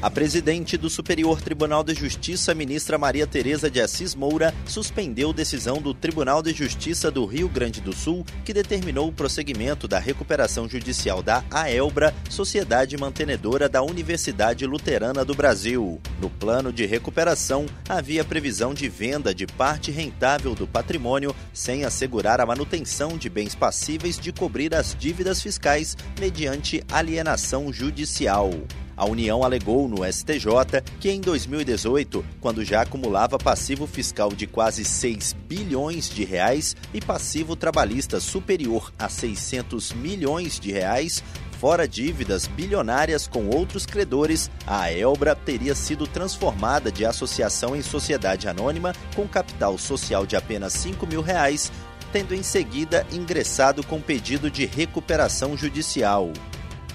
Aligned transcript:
A 0.00 0.08
presidente 0.08 0.76
do 0.76 0.88
Superior 0.88 1.42
Tribunal 1.42 1.82
de 1.82 1.92
Justiça, 1.92 2.54
ministra 2.54 2.96
Maria 2.96 3.26
Tereza 3.26 3.68
de 3.68 3.80
Assis 3.80 4.14
Moura, 4.14 4.54
suspendeu 4.64 5.32
decisão 5.32 5.82
do 5.82 5.92
Tribunal 5.92 6.40
de 6.40 6.52
Justiça 6.52 7.10
do 7.10 7.26
Rio 7.26 7.48
Grande 7.48 7.80
do 7.80 7.92
Sul, 7.92 8.24
que 8.44 8.52
determinou 8.52 9.08
o 9.08 9.12
prosseguimento 9.12 9.88
da 9.88 9.98
recuperação 9.98 10.68
judicial 10.68 11.20
da 11.20 11.42
AELBRA, 11.50 12.14
Sociedade 12.30 12.96
Mantenedora 12.96 13.68
da 13.68 13.82
Universidade 13.82 14.64
Luterana 14.66 15.24
do 15.24 15.34
Brasil. 15.34 16.00
No 16.22 16.30
plano 16.30 16.72
de 16.72 16.86
recuperação, 16.86 17.66
havia 17.88 18.24
previsão 18.24 18.72
de 18.72 18.88
venda 18.88 19.34
de 19.34 19.48
parte 19.48 19.90
rentável 19.90 20.54
do 20.54 20.68
patrimônio, 20.68 21.34
sem 21.52 21.84
assegurar 21.84 22.40
a 22.40 22.46
manutenção 22.46 23.18
de 23.18 23.28
bens 23.28 23.56
passíveis 23.56 24.16
de 24.16 24.32
cobrir 24.32 24.76
as 24.76 24.94
dívidas 24.96 25.42
fiscais 25.42 25.96
mediante 26.20 26.84
alienação 26.88 27.72
judicial. 27.72 28.52
A 28.98 29.04
União 29.04 29.44
alegou 29.44 29.88
no 29.88 30.04
STJ 30.04 30.82
que 30.98 31.08
em 31.08 31.20
2018, 31.20 32.24
quando 32.40 32.64
já 32.64 32.82
acumulava 32.82 33.38
passivo 33.38 33.86
fiscal 33.86 34.30
de 34.30 34.44
quase 34.44 34.84
6 34.84 35.36
bilhões 35.46 36.10
de 36.10 36.24
reais 36.24 36.74
e 36.92 37.00
passivo 37.00 37.54
trabalhista 37.54 38.18
superior 38.18 38.92
a 38.98 39.08
600 39.08 39.92
milhões 39.92 40.58
de 40.58 40.72
reais, 40.72 41.22
fora 41.60 41.86
dívidas 41.86 42.48
bilionárias 42.48 43.28
com 43.28 43.46
outros 43.46 43.86
credores, 43.86 44.50
a 44.66 44.92
Elbra 44.92 45.36
teria 45.36 45.76
sido 45.76 46.04
transformada 46.04 46.90
de 46.90 47.04
associação 47.04 47.76
em 47.76 47.82
sociedade 47.82 48.48
anônima 48.48 48.92
com 49.14 49.28
capital 49.28 49.78
social 49.78 50.26
de 50.26 50.34
apenas 50.34 50.72
5 50.72 51.06
mil 51.06 51.22
reais, 51.22 51.70
tendo 52.12 52.34
em 52.34 52.42
seguida 52.42 53.06
ingressado 53.12 53.86
com 53.86 54.00
pedido 54.00 54.50
de 54.50 54.66
recuperação 54.66 55.56
judicial. 55.56 56.32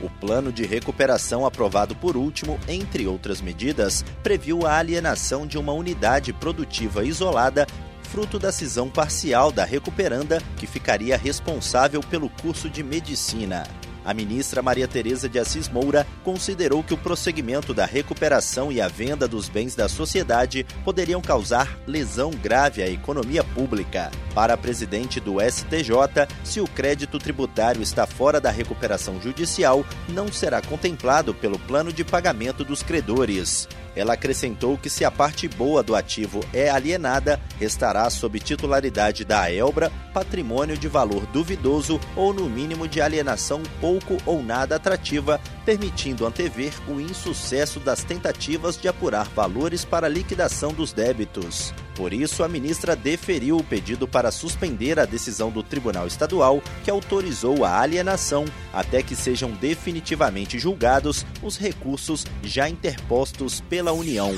O 0.00 0.08
plano 0.08 0.52
de 0.52 0.64
recuperação 0.64 1.44
aprovado 1.44 1.94
por 1.94 2.16
último, 2.16 2.58
entre 2.66 3.06
outras 3.06 3.40
medidas, 3.40 4.04
previu 4.22 4.66
a 4.66 4.76
alienação 4.78 5.46
de 5.46 5.58
uma 5.58 5.72
unidade 5.72 6.32
produtiva 6.32 7.04
isolada 7.04 7.66
fruto 8.10 8.40
da 8.40 8.50
cisão 8.50 8.90
parcial 8.90 9.52
da 9.52 9.64
recuperanda, 9.64 10.42
que 10.56 10.66
ficaria 10.66 11.16
responsável 11.16 12.00
pelo 12.00 12.28
curso 12.28 12.68
de 12.68 12.82
medicina. 12.82 13.64
A 14.04 14.14
ministra 14.14 14.62
Maria 14.62 14.88
Tereza 14.88 15.28
de 15.28 15.38
Assis 15.38 15.68
Moura 15.68 16.06
considerou 16.24 16.82
que 16.82 16.94
o 16.94 16.98
prosseguimento 16.98 17.74
da 17.74 17.84
recuperação 17.84 18.72
e 18.72 18.80
a 18.80 18.88
venda 18.88 19.28
dos 19.28 19.48
bens 19.48 19.74
da 19.74 19.88
sociedade 19.88 20.66
poderiam 20.84 21.20
causar 21.20 21.78
lesão 21.86 22.30
grave 22.30 22.82
à 22.82 22.88
economia 22.88 23.44
pública. 23.44 24.10
Para 24.34 24.54
a 24.54 24.56
presidente 24.56 25.20
do 25.20 25.36
STJ, 25.40 26.26
se 26.44 26.60
o 26.60 26.66
crédito 26.66 27.18
tributário 27.18 27.82
está 27.82 28.06
fora 28.06 28.40
da 28.40 28.50
recuperação 28.50 29.20
judicial, 29.20 29.84
não 30.08 30.32
será 30.32 30.62
contemplado 30.62 31.34
pelo 31.34 31.58
plano 31.58 31.92
de 31.92 32.04
pagamento 32.04 32.64
dos 32.64 32.82
credores. 32.82 33.68
Ela 33.94 34.14
acrescentou 34.14 34.78
que 34.78 34.88
se 34.88 35.04
a 35.04 35.10
parte 35.10 35.48
boa 35.48 35.82
do 35.82 35.94
ativo 35.94 36.40
é 36.52 36.70
alienada, 36.70 37.40
restará 37.58 38.08
sob 38.08 38.38
titularidade 38.38 39.24
da 39.24 39.52
Elbra 39.52 39.90
patrimônio 40.12 40.76
de 40.76 40.88
valor 40.88 41.26
duvidoso 41.26 42.00
ou 42.16 42.32
no 42.32 42.48
mínimo 42.48 42.86
de 42.86 43.00
alienação 43.00 43.62
pouco 43.80 44.16
ou 44.24 44.42
nada 44.42 44.76
atrativa, 44.76 45.40
permitindo 45.64 46.26
antever 46.26 46.72
o 46.88 47.00
insucesso 47.00 47.80
das 47.80 48.04
tentativas 48.04 48.76
de 48.76 48.88
apurar 48.88 49.28
valores 49.28 49.84
para 49.84 50.08
liquidação 50.08 50.72
dos 50.72 50.92
débitos. 50.92 51.72
Por 52.00 52.14
isso, 52.14 52.42
a 52.42 52.48
ministra 52.48 52.96
deferiu 52.96 53.58
o 53.58 53.62
pedido 53.62 54.08
para 54.08 54.30
suspender 54.30 54.98
a 54.98 55.04
decisão 55.04 55.50
do 55.50 55.62
Tribunal 55.62 56.06
Estadual 56.06 56.62
que 56.82 56.90
autorizou 56.90 57.62
a 57.62 57.78
alienação 57.78 58.46
até 58.72 59.02
que 59.02 59.14
sejam 59.14 59.50
definitivamente 59.50 60.58
julgados 60.58 61.26
os 61.42 61.58
recursos 61.58 62.24
já 62.42 62.70
interpostos 62.70 63.60
pela 63.60 63.92
União. 63.92 64.30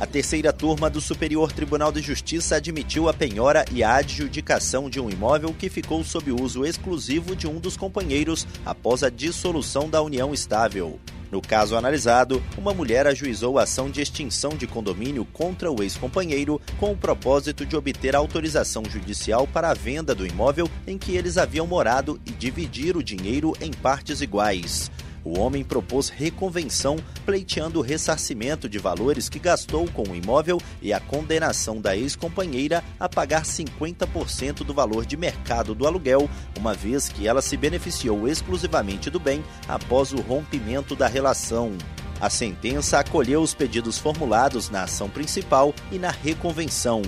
A 0.00 0.06
terceira 0.06 0.52
turma 0.52 0.90
do 0.90 1.00
Superior 1.00 1.52
Tribunal 1.52 1.92
de 1.92 2.02
Justiça 2.02 2.56
admitiu 2.56 3.08
a 3.08 3.14
penhora 3.14 3.64
e 3.70 3.84
a 3.84 3.94
adjudicação 3.94 4.90
de 4.90 4.98
um 4.98 5.08
imóvel 5.08 5.54
que 5.56 5.70
ficou 5.70 6.02
sob 6.02 6.32
uso 6.32 6.66
exclusivo 6.66 7.36
de 7.36 7.46
um 7.46 7.60
dos 7.60 7.76
companheiros 7.76 8.44
após 8.66 9.04
a 9.04 9.08
dissolução 9.08 9.88
da 9.88 10.02
união 10.02 10.34
estável. 10.34 10.98
No 11.30 11.42
caso 11.42 11.76
analisado, 11.76 12.42
uma 12.56 12.72
mulher 12.72 13.06
ajuizou 13.06 13.58
a 13.58 13.64
ação 13.64 13.90
de 13.90 14.00
extinção 14.00 14.50
de 14.50 14.66
condomínio 14.66 15.26
contra 15.26 15.70
o 15.70 15.82
ex-companheiro 15.82 16.60
com 16.78 16.92
o 16.92 16.96
propósito 16.96 17.66
de 17.66 17.76
obter 17.76 18.16
autorização 18.16 18.82
judicial 18.88 19.46
para 19.46 19.70
a 19.70 19.74
venda 19.74 20.14
do 20.14 20.26
imóvel 20.26 20.70
em 20.86 20.96
que 20.96 21.16
eles 21.16 21.36
haviam 21.36 21.66
morado 21.66 22.18
e 22.24 22.30
dividir 22.30 22.96
o 22.96 23.02
dinheiro 23.02 23.52
em 23.60 23.70
partes 23.70 24.20
iguais. 24.20 24.90
O 25.28 25.40
homem 25.40 25.62
propôs 25.62 26.08
reconvenção, 26.08 26.96
pleiteando 27.26 27.80
o 27.80 27.82
ressarcimento 27.82 28.66
de 28.66 28.78
valores 28.78 29.28
que 29.28 29.38
gastou 29.38 29.86
com 29.90 30.02
o 30.04 30.16
imóvel 30.16 30.58
e 30.80 30.90
a 30.90 30.98
condenação 30.98 31.82
da 31.82 31.94
ex-companheira 31.94 32.82
a 32.98 33.10
pagar 33.10 33.42
50% 33.42 34.64
do 34.64 34.72
valor 34.72 35.04
de 35.04 35.18
mercado 35.18 35.74
do 35.74 35.86
aluguel, 35.86 36.30
uma 36.58 36.72
vez 36.72 37.10
que 37.10 37.28
ela 37.28 37.42
se 37.42 37.58
beneficiou 37.58 38.26
exclusivamente 38.26 39.10
do 39.10 39.20
bem 39.20 39.44
após 39.68 40.14
o 40.14 40.20
rompimento 40.22 40.96
da 40.96 41.06
relação. 41.06 41.76
A 42.18 42.30
sentença 42.30 42.98
acolheu 42.98 43.42
os 43.42 43.52
pedidos 43.52 43.98
formulados 43.98 44.70
na 44.70 44.84
ação 44.84 45.10
principal 45.10 45.74
e 45.92 45.98
na 45.98 46.10
reconvenção. 46.10 47.02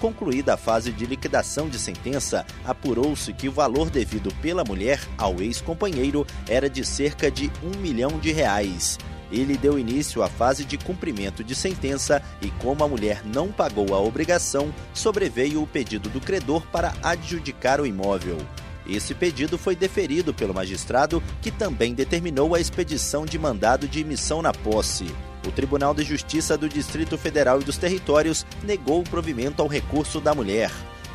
Concluída 0.00 0.54
a 0.54 0.56
fase 0.56 0.92
de 0.92 1.06
liquidação 1.06 1.68
de 1.68 1.78
sentença, 1.78 2.44
apurou-se 2.64 3.32
que 3.32 3.48
o 3.48 3.52
valor 3.52 3.88
devido 3.88 4.32
pela 4.42 4.62
mulher 4.62 5.00
ao 5.16 5.40
ex-companheiro 5.40 6.26
era 6.48 6.68
de 6.68 6.84
cerca 6.84 7.30
de 7.30 7.50
um 7.62 7.78
milhão 7.78 8.18
de 8.18 8.30
reais. 8.30 8.98
Ele 9.32 9.56
deu 9.56 9.78
início 9.78 10.22
à 10.22 10.28
fase 10.28 10.64
de 10.64 10.78
cumprimento 10.78 11.42
de 11.42 11.54
sentença 11.54 12.22
e, 12.40 12.50
como 12.50 12.84
a 12.84 12.88
mulher 12.88 13.22
não 13.24 13.50
pagou 13.50 13.94
a 13.94 14.00
obrigação, 14.00 14.72
sobreveio 14.94 15.62
o 15.62 15.66
pedido 15.66 16.08
do 16.08 16.20
credor 16.20 16.62
para 16.66 16.94
adjudicar 17.02 17.80
o 17.80 17.86
imóvel. 17.86 18.38
Esse 18.88 19.14
pedido 19.14 19.58
foi 19.58 19.74
deferido 19.74 20.32
pelo 20.32 20.54
magistrado, 20.54 21.20
que 21.42 21.50
também 21.50 21.92
determinou 21.92 22.54
a 22.54 22.60
expedição 22.60 23.26
de 23.26 23.36
mandado 23.36 23.88
de 23.88 24.00
emissão 24.00 24.40
na 24.40 24.52
posse 24.52 25.06
o 25.46 25.52
Tribunal 25.52 25.94
de 25.94 26.02
Justiça 26.02 26.56
do 26.56 26.68
Distrito 26.68 27.16
Federal 27.16 27.60
e 27.60 27.64
dos 27.64 27.78
Territórios 27.78 28.44
negou 28.62 29.00
o 29.00 29.04
provimento 29.04 29.62
ao 29.62 29.68
recurso 29.68 30.20
da 30.20 30.34
mulher. 30.34 30.70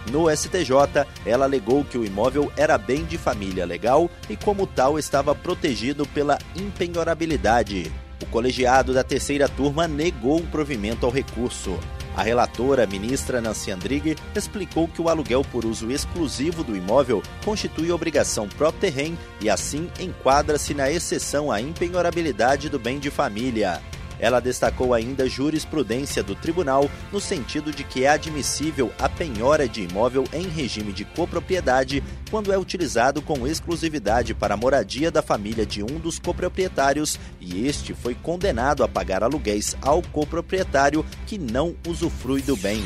No 0.10 0.30
STJ, 0.36 1.06
ela 1.26 1.46
alegou 1.46 1.86
que 1.86 1.98
o 1.98 2.06
imóvel 2.06 2.52
era 2.58 2.78
bem 2.78 3.06
de 3.06 3.18
família 3.18 3.66
legal 3.66 4.10
e, 4.30 4.36
como 4.36 4.66
tal, 4.66 4.98
estava 4.98 5.36
protegido 5.36 6.08
pela 6.08 6.40
impenhorabilidade. 6.56 7.92
O 8.22 8.26
colegiado 8.26 8.94
da 8.94 9.04
terceira 9.04 9.48
turma 9.48 9.88
negou 9.88 10.40
o 10.40 10.48
provimento 10.48 11.06
ao 11.06 11.12
recurso. 11.12 11.78
A 12.16 12.24
relatora, 12.24 12.86
ministra 12.86 13.40
Nancy 13.40 13.72
Andrighi, 13.72 14.18
explicou 14.36 14.88
que 14.88 15.02
o 15.02 15.08
aluguel 15.08 15.44
por 15.50 15.66
uso 15.66 15.90
exclusivo 15.90 16.64
do 16.64 16.76
imóvel 16.76 17.24
constitui 17.44 17.92
obrigação 17.92 18.50
própria 18.50 18.92
terreno 18.92 19.18
e, 19.40 19.50
assim, 19.50 19.90
enquadra-se 20.00 20.74
na 20.74 20.92
exceção 20.92 21.52
à 21.52 21.62
impenhorabilidade 21.62 22.70
do 22.70 22.78
bem 22.78 23.00
de 23.00 23.10
família. 23.10 23.82
Ela 24.22 24.40
destacou 24.40 24.94
ainda 24.94 25.24
a 25.24 25.28
jurisprudência 25.28 26.22
do 26.22 26.36
tribunal 26.36 26.90
no 27.12 27.20
sentido 27.20 27.72
de 27.72 27.84
que 27.84 28.06
é 28.06 28.10
admissível 28.10 28.94
a 29.00 29.10
penhora 29.10 29.68
de 29.68 29.82
imóvel 29.82 30.24
em 30.32 30.48
regime 30.48 30.94
de 30.94 31.04
copropriedade 31.04 32.04
quando 32.30 32.54
é 32.54 32.58
utilizado 32.58 33.22
com 33.22 33.48
exclusividade 33.48 34.36
para 34.36 34.54
a 34.54 34.58
moradia 34.58 35.10
da 35.10 35.24
família 35.24 35.66
de 35.66 35.82
um 35.82 36.00
dos 36.00 36.20
coproprietários 36.20 37.20
e 37.40 37.68
este 37.68 37.96
foi 37.96 38.14
condenado 38.14 38.84
a 38.84 38.88
pagar 38.88 39.24
aluguéis 39.24 39.76
ao 39.82 40.04
coproprietário 40.04 41.04
que 41.26 41.40
não 41.40 41.76
usufrui 41.88 42.44
do 42.44 42.56
bem. 42.56 42.84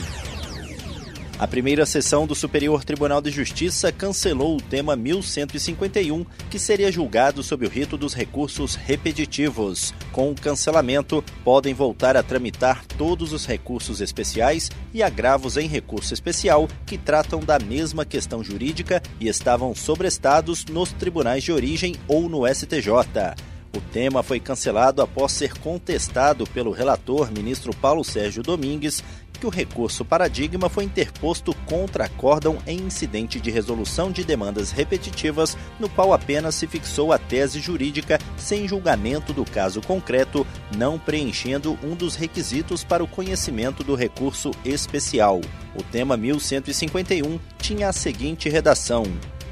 A 1.37 1.45
primeira 1.45 1.85
sessão 1.85 2.25
do 2.25 2.33
Superior 2.33 2.85
Tribunal 2.85 3.21
de 3.21 3.29
Justiça 3.29 3.91
cancelou 3.91 4.55
o 4.55 4.61
tema 4.61 4.95
1151, 4.95 6.25
que 6.49 6.57
seria 6.57 6.89
julgado 6.89 7.43
sob 7.43 7.65
o 7.65 7.69
rito 7.69 7.97
dos 7.97 8.13
recursos 8.13 8.75
repetitivos. 8.75 9.93
Com 10.13 10.31
o 10.31 10.35
cancelamento, 10.35 11.21
podem 11.43 11.73
voltar 11.73 12.15
a 12.15 12.23
tramitar 12.23 12.85
todos 12.97 13.33
os 13.33 13.45
recursos 13.45 13.99
especiais 13.99 14.71
e 14.93 15.03
agravos 15.03 15.57
em 15.57 15.67
recurso 15.67 16.13
especial 16.13 16.69
que 16.85 16.97
tratam 16.97 17.41
da 17.41 17.59
mesma 17.59 18.05
questão 18.05 18.41
jurídica 18.41 19.03
e 19.19 19.27
estavam 19.27 19.75
sobrestados 19.75 20.63
nos 20.63 20.93
tribunais 20.93 21.43
de 21.43 21.51
origem 21.51 21.97
ou 22.07 22.29
no 22.29 22.47
STJ. 22.47 23.35
O 23.75 23.81
tema 23.81 24.23
foi 24.23 24.39
cancelado 24.39 25.01
após 25.01 25.33
ser 25.33 25.59
contestado 25.59 26.47
pelo 26.47 26.71
relator, 26.71 27.29
ministro 27.29 27.75
Paulo 27.75 28.05
Sérgio 28.05 28.41
Domingues, 28.41 29.03
que 29.45 29.47
o 29.47 29.49
recurso 29.49 30.03
paradigma 30.03 30.69
foi 30.69 30.85
interposto 30.85 31.53
contra 31.67 32.05
acórdão 32.05 32.57
em 32.65 32.79
incidente 32.79 33.39
de 33.39 33.51
resolução 33.51 34.11
de 34.11 34.23
demandas 34.23 34.71
repetitivas, 34.71 35.55
no 35.79 35.87
qual 35.87 36.13
apenas 36.13 36.55
se 36.55 36.65
fixou 36.65 37.13
a 37.13 37.19
tese 37.19 37.59
jurídica 37.59 38.17
sem 38.37 38.67
julgamento 38.67 39.33
do 39.33 39.45
caso 39.45 39.81
concreto, 39.81 40.47
não 40.75 40.97
preenchendo 40.97 41.77
um 41.83 41.95
dos 41.95 42.15
requisitos 42.15 42.83
para 42.83 43.03
o 43.03 43.07
conhecimento 43.07 43.83
do 43.83 43.93
recurso 43.93 44.49
especial. 44.65 45.39
O 45.75 45.83
tema 45.83 46.17
1151 46.17 47.39
tinha 47.59 47.89
a 47.89 47.93
seguinte 47.93 48.49
redação: 48.49 49.03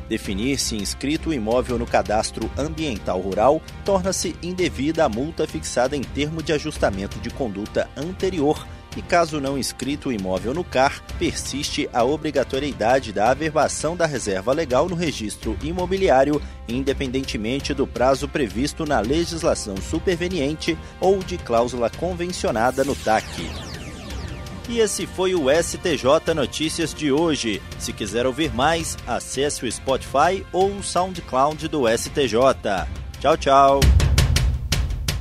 Definir 0.10 0.58
se 0.58 0.76
inscrito 0.76 1.30
o 1.30 1.34
imóvel 1.34 1.78
no 1.78 1.86
cadastro 1.86 2.50
ambiental 2.58 3.20
rural 3.20 3.62
torna-se 3.86 4.36
indevida 4.42 5.06
a 5.06 5.10
multa 5.10 5.46
fixada 5.46 5.96
em 5.96 6.02
termo 6.02 6.42
de 6.42 6.52
ajustamento 6.52 7.20
de 7.20 7.30
conduta 7.30 7.88
anterior 7.96 8.66
e, 8.96 9.02
caso 9.02 9.40
não 9.40 9.58
inscrito 9.58 10.10
o 10.10 10.12
imóvel 10.12 10.54
no 10.54 10.64
CAR, 10.64 11.02
persiste 11.18 11.90
a 11.94 12.04
obrigatoriedade 12.04 13.12
da 13.12 13.30
averbação 13.30 13.96
da 13.96 14.06
reserva 14.06 14.54
legal 14.54 14.88
no 14.88 14.96
registro 14.96 15.58
imobiliário, 15.64 16.42
independentemente 16.68 17.74
do 17.74 17.88
prazo 17.88 18.28
previsto 18.28 18.86
na 18.86 19.00
legislação 19.00 19.78
superveniente 19.78 20.78
ou 21.00 21.20
de 21.20 21.38
cláusula 21.38 21.90
convencionada 21.90 22.84
no 22.84 22.96
TAC. 22.96 23.50
E 24.70 24.80
esse 24.80 25.06
foi 25.06 25.36
o 25.36 25.50
STJ 25.50 26.34
Notícias 26.34 26.94
de 26.94 27.12
hoje. 27.12 27.62
Se 27.78 27.92
quiser 27.92 28.26
ouvir 28.26 28.54
mais, 28.54 28.98
acesse 29.06 29.66
o 29.66 29.72
Spotify 29.72 30.46
ou 30.54 30.78
o 30.78 30.84
SoundCloud 30.84 31.68
do 31.68 31.84
STJ. 31.86 32.88
Tchau, 33.20 33.38
tchau. 33.38 34.03